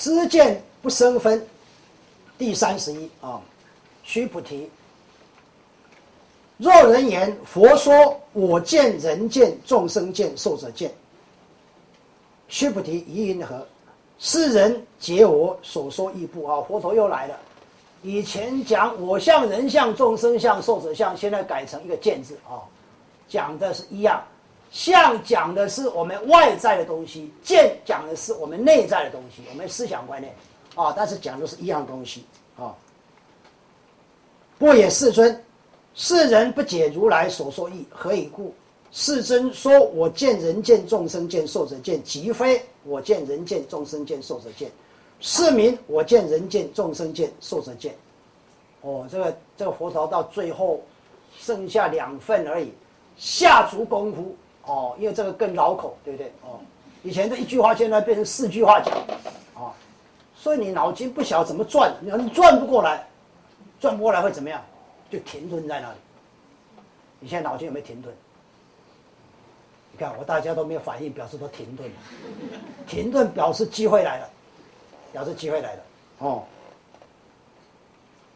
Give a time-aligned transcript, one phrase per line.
[0.00, 1.46] 知见不生分，
[2.38, 3.38] 第三十一啊，
[4.02, 4.70] 须菩提，
[6.56, 10.90] 若人言佛说我见人见众生见受者见，
[12.48, 13.66] 须菩提疑云何？
[14.18, 16.62] 世人解我所说亦不啊！
[16.62, 17.38] 佛陀又来了。
[18.02, 22.64] 以前讲我相、人相、众生相、寿者相，现在改成一个见字啊，
[23.28, 24.22] 讲的是一样。
[24.70, 30.34] 相讲的是我们外在的东西，见讲的是我们内在的东西，我们思想观念
[30.74, 32.24] 啊，但是讲的是一样东西
[32.56, 32.74] 啊。
[34.58, 35.42] 不也世尊，
[35.94, 38.54] 世人不解如来所说义，何以故？
[38.92, 44.68] 世尊说：“我见人见众生见寿者见，即非我见人见众生见寿者见。
[45.20, 47.94] 是名我见人见众生见寿者见。”
[48.82, 50.82] 哦，这个这个佛陀到最后
[51.38, 52.72] 剩下两份而已，
[53.16, 56.32] 下足功夫哦，因为这个更绕口，对不对？
[56.42, 56.60] 哦，
[57.02, 58.94] 以前的一句话现在变成四句话讲，
[59.54, 59.72] 啊，
[60.36, 63.06] 所以你脑筋不晓怎么转，你转不过来，
[63.80, 64.62] 转不过来会怎么样？
[65.10, 65.96] 就停顿在那里。
[67.18, 68.14] 你现在脑筋有没有停顿？
[69.92, 71.94] 你看我大家都没有反应，表示都停顿了。
[72.86, 74.30] 停顿表示机会来了，
[75.12, 75.82] 表示机会来了。
[76.18, 76.44] 哦，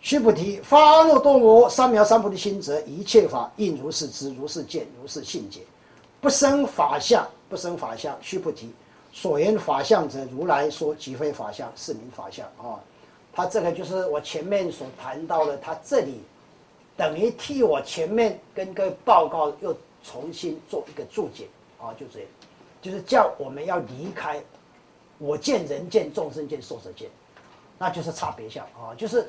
[0.00, 5.60] 须菩提，发若多罗三藐三菩提心者，一切法应如是知，如是见，如是信解，
[6.24, 8.16] 不生法相，不生法相。
[8.22, 8.72] 须菩提，
[9.12, 12.46] 所言法相者，如来说即非法相，是名法相。
[12.56, 12.80] 啊，
[13.30, 16.22] 他这个就是我前面所谈到的，他这里
[16.96, 19.76] 等于替我前面跟各位报告又。
[20.06, 21.48] 重新做一个注解
[21.80, 22.28] 啊，就这样，
[22.82, 24.38] 就是叫我们要离开
[25.16, 27.08] 我见人见众生见寿者见，
[27.78, 29.26] 那就是差别相啊，就是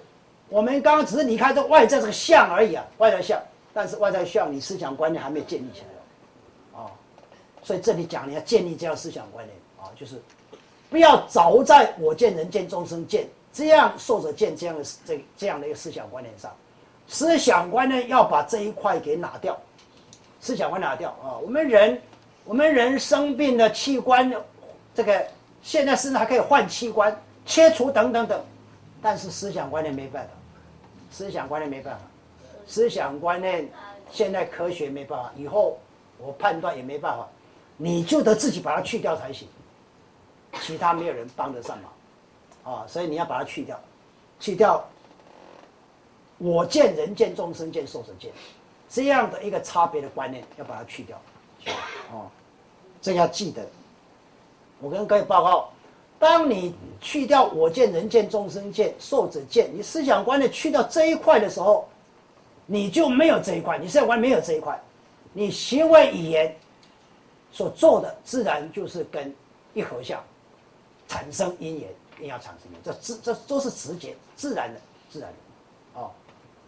[0.50, 3.42] 我们刚刚只是离开这外在这个相而已啊，外在相，
[3.74, 5.88] 但是外在相你思想观念还没有建立起来，
[7.66, 10.22] 所以这里讲你要建立这样思想观念啊，就是
[10.90, 16.56] 不要着在我见人见众生见这样受者见这样的这这样的一个思想观念上，
[17.08, 19.60] 思想观念要把这一块给拿掉。
[20.40, 21.42] 思想观拿掉啊！
[21.42, 22.00] 我们人，
[22.44, 24.32] 我们人生病的器官，
[24.94, 25.26] 这个
[25.64, 28.40] 现在甚至还可以换器官、切除等等等，
[29.02, 30.30] 但是思想观念没办法，
[31.10, 32.02] 思想观念没办法，
[32.68, 33.68] 思想观念
[34.12, 35.80] 现在科学没办法，以后
[36.20, 37.28] 我判断也没办法，
[37.78, 39.48] 你就得自己把它去掉才行，
[40.62, 41.78] 其他没有人帮得上
[42.64, 42.86] 忙啊！
[42.88, 43.80] 所以你要把它去掉，
[44.40, 44.84] 去掉，
[46.38, 48.32] 我见人见众生见寿者见。
[48.88, 51.20] 这样的一个差别的观念要把它去掉，
[52.14, 52.28] 哦，
[53.02, 53.68] 这要记得。
[54.80, 55.70] 我跟各位报告，
[56.18, 61.88] 当你去掉我见人见众生见寿者见，你思想观念去掉这一块的时候，
[62.66, 64.80] 你就没有这一块，你思想观念没有这一块，
[65.34, 66.56] 你行为语言
[67.56, 69.34] 所做的自然就是跟
[69.74, 70.22] 一合相
[71.08, 71.90] 产生因缘，
[72.20, 76.12] 因要产生因，这这这都是直接自然的，自然的，哦。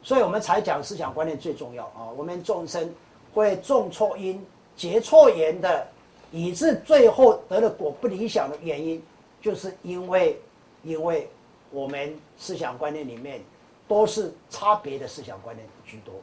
[0.01, 2.07] 所以我们才讲思想观念最重要啊！
[2.15, 2.89] 我们众生
[3.33, 4.41] 会种错因、
[4.77, 5.85] 结错缘的，
[6.31, 9.03] 以致最后得了果不理想的原因，
[9.41, 10.39] 就是因为，
[10.83, 11.29] 因为
[11.69, 13.41] 我们思想观念里面
[13.89, 16.13] 都是差别的思想观念居多，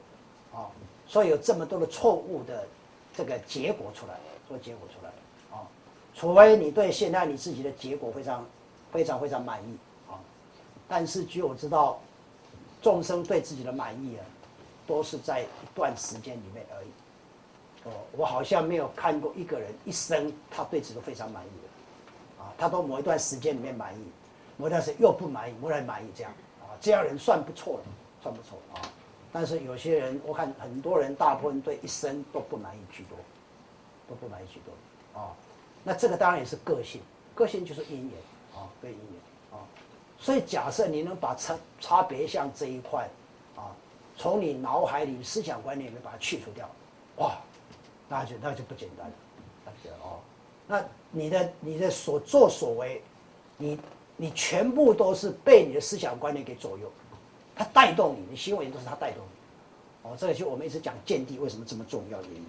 [0.59, 0.71] 啊，
[1.07, 2.67] 所以有这么多的错误的
[3.17, 4.15] 这个结果出来，
[4.49, 5.11] 做结果出来
[5.57, 5.63] 啊，
[6.15, 8.45] 除非你对现在你自己的结果非常、
[8.93, 9.77] 非常、非常满意
[10.11, 10.19] 啊，
[10.89, 12.01] 但是据我知道。
[12.83, 14.23] 众生对自己的满意啊，
[14.87, 16.89] 都是在一段时间里面而已。
[17.85, 24.05] 哦，我好像没有看过一个人一生他对此都非常满意的，啊，他都某一段时间里面满意，
[24.59, 27.85] 某一段时间又不满意，某段满意这样，啊，这样人算不错了，
[28.23, 28.85] 算不错啊。
[29.35, 33.19] 但是有些人，我看很多人大部分对一生都不满意居多，
[34.09, 35.35] 都不满意居多，啊，
[35.83, 37.01] 那这个当然也是个性，
[37.35, 38.13] 个性就是因缘，
[38.55, 39.67] 啊，对因缘啊。
[40.21, 43.09] 所以，假设你能把差差别相这一块，
[43.57, 43.75] 啊，
[44.17, 46.71] 从你脑海里思想观念里面把它去除掉，
[47.17, 47.37] 哇，
[48.09, 49.13] 那就那就不简单了，
[49.67, 50.21] 那就哦，
[50.69, 53.03] 那你的你的所作所为，
[53.57, 53.81] 你
[54.17, 56.89] 你全部都是被你的思想观念给左右，
[57.57, 62.47] 它带动你，你行为都是它带动你，哦，这个就我们一直讲见地为什么这么重要的原因，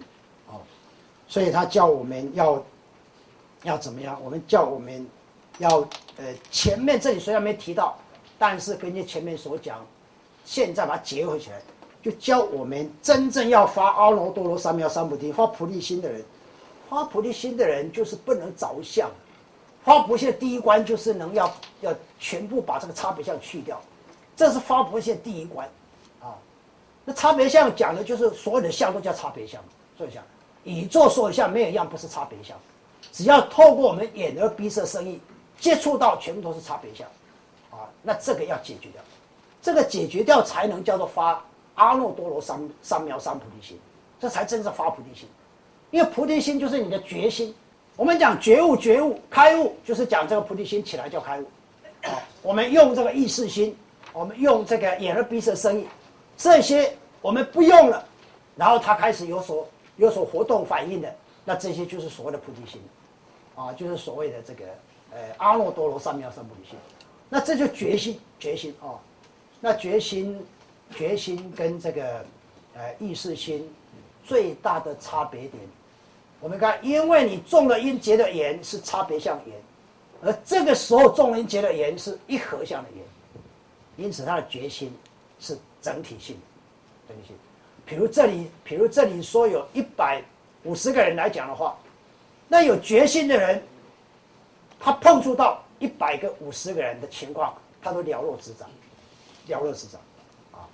[0.48, 0.60] 哦，
[1.28, 2.62] 所以他叫我们要
[3.62, 4.18] 要怎么样？
[4.24, 5.06] 我们叫我们。
[5.58, 5.78] 要
[6.18, 7.96] 呃，前面这里虽然没提到，
[8.38, 9.82] 但是根据前面所讲，
[10.44, 11.62] 现在把它结合起来，
[12.02, 16.22] 就教我们真正要发阿耨多罗三藐三菩提、发菩提心的人，
[16.90, 19.10] 发菩提心的人就是不能着相，
[19.82, 21.50] 发菩提的第一关就是能要
[21.80, 23.80] 要全部把这个差别相去掉，
[24.36, 25.66] 这是发菩提心第一关，
[26.20, 26.36] 啊，
[27.04, 29.60] 那差别相讲的就是所有的相都叫差别相，
[29.98, 30.22] 所以讲
[30.62, 32.56] 宇宙所有相没有一样不是差别相，
[33.10, 35.20] 只要透过我们眼耳鼻舌身意。
[35.58, 37.08] 接触到全部都是差别相，
[37.70, 39.02] 啊，那这个要解决掉，
[39.62, 41.42] 这个解决掉才能叫做发
[41.76, 43.80] 阿耨多罗三三藐三菩提心，
[44.20, 45.26] 这才真正发菩提心，
[45.90, 47.54] 因为菩提心就是你的决心。
[47.96, 51.44] 我们讲觉悟、觉悟、开悟，就是讲这个菩提心起来叫开悟。
[52.02, 53.74] 啊，我们用这个意识心，
[54.16, 55.86] 我们用这个眼耳鼻舌身意，
[56.38, 56.90] 这些
[57.20, 58.02] 我们不用了，
[58.56, 61.14] 然后它开始有所有所活动反应的，
[61.44, 62.80] 那这些就是所谓的菩提心，
[63.54, 64.64] 啊，就是所谓的这个
[65.12, 66.78] 呃阿耨多罗三藐三菩提心。
[67.28, 68.96] 那这就决心，决心啊，
[69.60, 70.42] 那决心，
[70.94, 72.24] 决心跟这个
[72.74, 73.70] 呃意识心
[74.24, 75.52] 最大的差别点。
[76.40, 79.54] 我们看，因为你种了因结的缘是差别相缘，
[80.22, 83.04] 而这个时候种因结的缘是一合相的缘，
[83.96, 84.94] 因此他的决心
[85.40, 86.42] 是整体性的，
[87.08, 87.36] 整体性。
[87.84, 90.22] 比如这里，比如这里说有一百
[90.64, 91.78] 五十个人来讲的话，
[92.48, 93.62] 那有决心的人，
[94.78, 98.68] 他碰触到一百个、五十个人的情况，他都了若指掌，
[99.46, 100.00] 了若指掌，
[100.52, 100.66] 啊！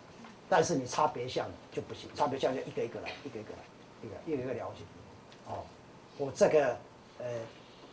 [0.49, 3.59] 但是你差别项就不行，差别项就一个一个来，一个一个来，
[4.03, 4.85] 一个一个一个了解。
[5.47, 5.65] 哦，
[6.17, 6.77] 我这个，
[7.19, 7.27] 呃，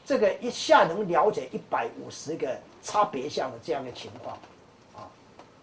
[0.05, 4.37] 这个一下能了解一百五十个差别项的这样的情况，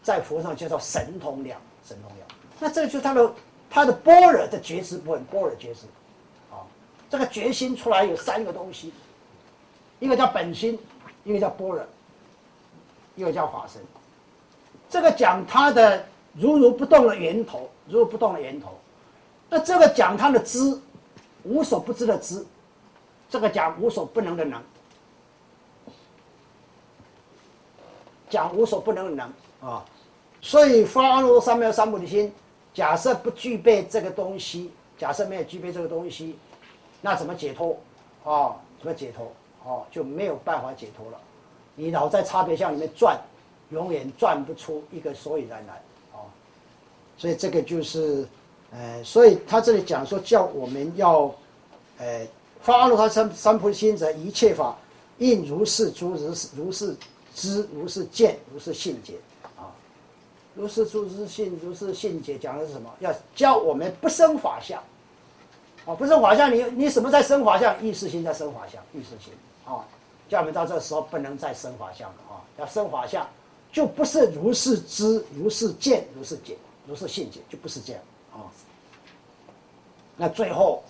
[0.06, 2.28] 在佛上叫做神通量，神通量。
[2.60, 3.34] 那这就是他的
[3.68, 5.80] 他的般若的觉知部分，般若觉知，
[6.52, 6.62] 啊，
[7.10, 8.92] 这个决心出来有三个东西，
[9.98, 10.78] 一个叫本心，
[11.24, 11.84] 一个叫般若，
[13.16, 13.82] 一个叫法身。
[14.88, 18.78] 这个讲它的如如不动的源头，如如不动的源头。
[19.50, 20.80] 那这个讲它的知。
[21.48, 22.44] 无所不知的知，
[23.30, 24.60] 这个讲无所不能的能，
[28.28, 29.32] 讲无所不能的能
[29.70, 29.84] 啊，
[30.46, 32.32] 所以发阿耨三藐三菩提心，
[32.72, 36.38] 假设不具备这个东西，假设没有具备这个东西，
[37.00, 37.76] 那怎么解脱
[38.22, 38.54] 啊？
[38.78, 39.26] 怎么解脱
[39.68, 39.82] 啊？
[39.90, 41.18] 就没有办法解脱了。
[41.74, 43.20] 你老在差别相里面转，
[43.70, 45.74] 永远转不出一个所以然来
[46.12, 46.22] 啊。
[47.18, 48.24] 所以这个就是。
[48.72, 51.32] 呃，所以他这里讲说，叫我们要，
[51.98, 52.26] 呃，
[52.60, 54.76] 发阿耨多三三菩提心者，一切法
[55.18, 56.94] 应如是诸如是如是
[57.32, 59.14] 知，如是见，如是信解，
[60.56, 62.90] 如是诸如是信，如是信解，讲的是什么？
[63.00, 64.82] 要教我们不生法相，
[65.84, 67.80] 啊，不生法相，你你什么在生法相？
[67.84, 69.32] 意识心在生法相，意识心，
[69.64, 69.84] 啊，
[70.28, 73.26] 叫我们到这时候不能再生法相了，啊，要生法相，
[73.70, 76.56] 就不是如是知，如是见，如是解，
[76.86, 78.02] 如是信解，就不是这样。
[78.32, 78.48] 啊，
[80.16, 80.82] 那最后，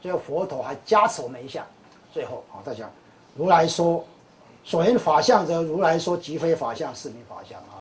[0.00, 1.66] 最后佛陀还加持我们一下。
[2.12, 2.90] 最后啊，再讲，
[3.36, 4.04] 如来说，
[4.64, 7.74] 所言法相者，如来说即非法相，是名法相啊。